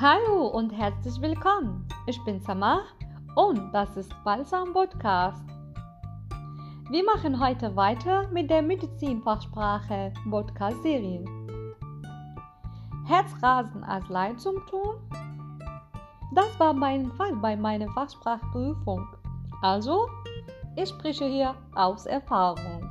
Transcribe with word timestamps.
Hallo 0.00 0.46
und 0.46 0.70
herzlich 0.70 1.20
willkommen. 1.20 1.84
Ich 2.06 2.22
bin 2.22 2.40
Samar 2.40 2.82
und 3.34 3.72
das 3.72 3.96
ist 3.96 4.14
Balsam 4.22 4.72
Podcast. 4.72 5.42
Wir 6.88 7.04
machen 7.04 7.40
heute 7.40 7.74
weiter 7.74 8.28
mit 8.28 8.48
der 8.48 8.62
Medizinfachsprache 8.62 10.12
Podcast-Serie. 10.30 11.24
Herzrasen 13.08 13.82
als 13.82 14.08
Leitsymptom? 14.08 15.00
Das 16.32 16.60
war 16.60 16.74
mein 16.74 17.10
Fall 17.14 17.34
bei 17.34 17.56
meiner 17.56 17.88
Fachsprachprüfung. 17.88 19.04
Also, 19.62 20.06
ich 20.76 20.90
spreche 20.90 21.24
hier 21.24 21.56
aus 21.74 22.06
Erfahrung. 22.06 22.88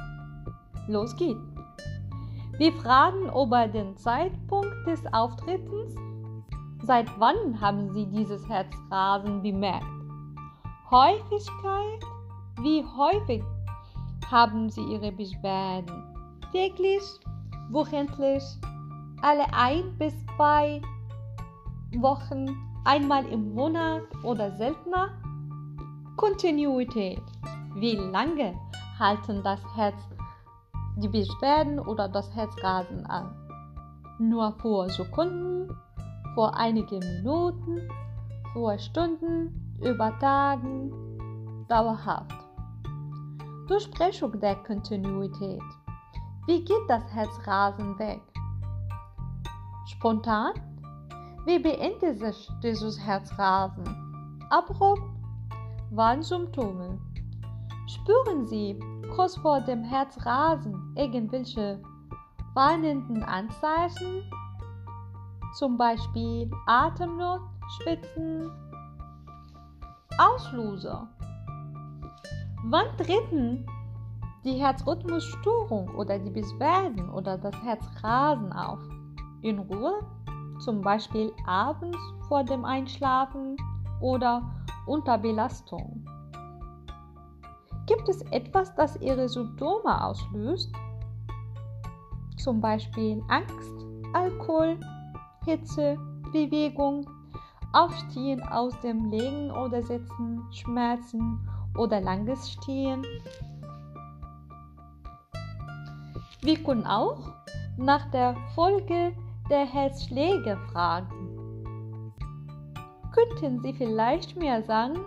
Los 0.90 1.16
geht's. 1.16 1.56
Wir 2.58 2.74
fragen 2.74 3.30
über 3.30 3.66
den 3.66 3.96
Zeitpunkt 3.96 4.86
des 4.86 5.02
Auftretens. 5.14 5.96
Seit 6.88 7.20
wann 7.20 7.60
haben 7.60 7.92
Sie 7.92 8.06
dieses 8.06 8.48
Herzrasen 8.48 9.42
bemerkt? 9.42 9.84
Häufigkeit? 10.90 12.02
Wie 12.62 12.82
häufig 12.82 13.44
haben 14.32 14.70
Sie 14.70 14.84
Ihre 14.84 15.12
Beschwerden? 15.12 16.16
Täglich? 16.54 17.04
Wöchentlich? 17.72 18.42
Alle 19.22 19.54
ein 19.54 19.98
bis 19.98 20.14
zwei 20.38 20.82
Wochen? 21.98 22.56
Einmal 22.86 23.26
im 23.26 23.54
Monat 23.54 24.04
oder 24.24 24.50
seltener? 24.56 25.10
Kontinuität. 26.16 27.22
Wie 27.76 27.98
lange 27.98 28.58
halten 28.98 29.44
das 29.44 29.60
Herz 29.76 30.02
die 30.96 31.10
Beschwerden 31.10 31.80
oder 31.80 32.08
das 32.08 32.34
Herzrasen 32.34 33.06
an. 33.08 33.36
Nur 34.20 34.54
vor 34.62 34.90
Sekunden, 34.90 35.70
vor 36.38 36.56
einigen 36.56 37.00
Minuten, 37.00 37.90
vor 38.54 38.78
Stunden, 38.78 39.76
über 39.82 40.20
Tagen, 40.20 40.92
dauerhaft. 41.68 42.32
Durchbrechung 43.68 44.40
der 44.40 44.56
Kontinuität. 44.58 45.64
Wie 46.46 46.64
geht 46.64 46.88
das 46.88 47.04
Herzrasen 47.12 47.98
weg? 47.98 48.22
Spontan? 49.88 50.54
Wie 51.48 51.58
beendet 51.58 52.20
sich 52.20 52.48
dieses 52.62 53.00
Herzrasen? 53.00 53.84
Abrupt? 54.52 55.02
Warnsymptome. 55.90 57.00
Spüren 57.88 58.46
Sie 58.46 58.80
kurz 59.16 59.36
vor 59.38 59.60
dem 59.62 59.84
Herzrasen 59.84 60.94
irgendwelche 60.96 61.82
warnenden 62.54 63.24
Anzeichen? 63.24 64.22
Zum 65.54 65.78
Beispiel 65.78 66.50
Atemnot, 66.66 67.42
Schwitzen, 67.78 68.52
Auslöser. 70.18 71.08
Wann 72.66 72.86
treten 72.98 73.66
die 74.44 74.54
Herzrhythmusstörung 74.54 75.90
oder 75.96 76.20
die 76.20 76.30
Beschwerden 76.32 77.10
oder 77.10 77.38
das 77.38 77.56
Herzrasen 77.64 78.52
auf? 78.52 78.80
In 79.42 79.60
Ruhe, 79.60 80.00
zum 80.60 80.82
Beispiel 80.82 81.32
abends 81.46 81.98
vor 82.28 82.44
dem 82.44 82.66
Einschlafen 82.66 83.56
oder 84.02 84.42
unter 84.86 85.18
Belastung. 85.18 86.06
Gibt 87.86 88.10
es 88.10 88.22
etwas, 88.32 88.74
das 88.76 88.98
Ihre 88.98 89.30
Symptome 89.30 90.04
auslöst? 90.04 90.74
Zum 92.38 92.60
Beispiel 92.60 93.24
Angst, 93.30 93.86
Alkohol, 94.14 94.78
Hitze, 95.48 95.98
Bewegung, 96.34 97.10
Aufstehen 97.72 98.44
aus 98.44 98.78
dem 98.82 99.10
Legen 99.10 99.50
oder 99.50 99.82
Sitzen, 99.82 100.44
Schmerzen 100.52 101.40
oder 101.78 102.02
langes 102.02 102.52
Stehen. 102.52 103.02
Wir 106.42 106.62
können 106.64 106.86
auch 106.86 107.32
nach 107.78 108.12
der 108.12 108.36
Folge 108.56 109.14
der 109.50 109.66
Herzschläge 109.66 110.58
fragen. 110.74 112.14
Könnten 113.14 113.62
Sie 113.62 113.74
vielleicht 113.74 114.36
mir 114.36 114.62
sagen, 114.64 115.00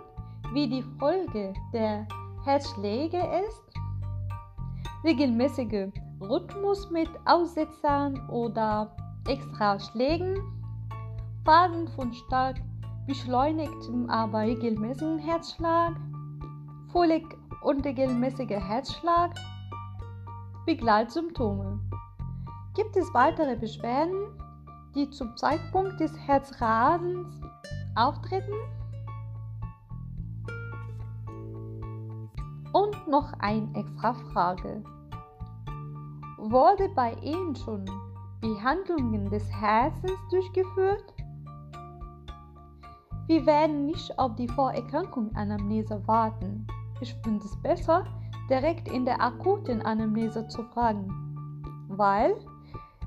wie 0.53 0.67
die 0.67 0.83
Folge 0.97 1.53
der 1.71 2.07
Herzschläge 2.45 3.19
ist, 3.45 3.63
regelmäßige 5.03 5.91
Rhythmus 6.19 6.89
mit 6.89 7.09
Aussetzern 7.25 8.27
oder 8.29 8.91
Extraschlägen, 9.27 10.35
Phasen 11.45 11.87
von 11.89 12.13
stark 12.13 12.61
beschleunigtem, 13.07 14.09
aber 14.09 14.39
regelmäßigen 14.39 15.19
Herzschlag, 15.19 15.95
völlig 16.91 17.25
unregelmäßiger 17.61 18.59
Herzschlag, 18.59 19.35
Begleitsymptome. 20.65 21.79
Gibt 22.75 22.95
es 22.95 23.13
weitere 23.13 23.55
Beschwerden, 23.55 24.37
die 24.95 25.09
zum 25.09 25.35
Zeitpunkt 25.37 25.99
des 25.99 26.17
Herzrasens 26.17 27.27
auftreten? 27.95 28.53
Und 32.73 33.07
noch 33.07 33.33
eine 33.39 33.69
extra 33.75 34.13
Frage. 34.13 34.83
Wurde 36.37 36.89
bei 36.95 37.13
Ihnen 37.15 37.55
schon 37.55 37.85
Behandlungen 38.41 39.29
des 39.29 39.47
Herzens 39.51 40.19
durchgeführt? 40.31 41.13
Wir 43.27 43.45
werden 43.45 43.85
nicht 43.85 44.17
auf 44.17 44.35
die 44.35 44.47
Vorerkrankung 44.47 45.33
Anamnese 45.35 46.01
warten. 46.07 46.65
Ich 47.01 47.13
finde 47.23 47.45
es 47.45 47.55
besser, 47.61 48.03
direkt 48.49 48.87
in 48.89 49.05
der 49.05 49.21
akuten 49.21 49.83
Anamnese 49.83 50.47
zu 50.47 50.63
fragen, 50.63 51.07
weil 51.87 52.35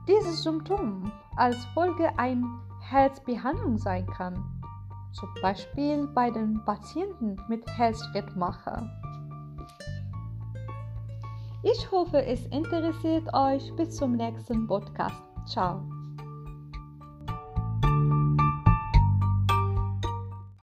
dieses 0.06 0.44
Symptom 0.44 1.10
als 1.34 1.56
Folge 1.74 2.16
einer 2.16 2.46
Herzbehandlung 2.80 3.76
sein 3.76 4.06
kann. 4.06 4.34
Zum 5.12 5.28
Beispiel 5.42 6.06
bei 6.14 6.30
den 6.30 6.64
Patienten 6.64 7.36
mit 7.48 7.66
Herzschrittmacher. 7.76 8.88
Ich 11.64 11.90
hoffe, 11.90 12.22
es 12.22 12.44
interessiert 12.46 13.26
euch. 13.32 13.74
Bis 13.76 13.96
zum 13.96 14.16
nächsten 14.16 14.66
Podcast. 14.66 15.16
Ciao. 15.46 15.82